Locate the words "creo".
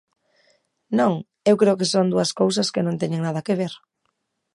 1.61-1.79